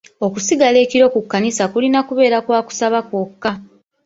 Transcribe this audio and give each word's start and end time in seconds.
Okusigala 0.25 0.77
ekiro 0.85 1.05
ku 1.13 1.19
kkanisa 1.23 1.63
kulina 1.71 1.99
kubeera 2.07 2.37
kwa 2.45 2.59
kusaba 2.67 2.99
kwokka. 3.07 3.51